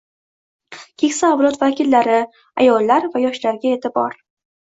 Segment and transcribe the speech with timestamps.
[1.03, 2.15] Keksa avlod vakillari,
[2.65, 4.19] ayollar va yoshlarga e’tibor